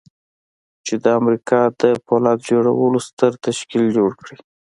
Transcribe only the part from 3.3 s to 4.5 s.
تشکيل جوړ کړي.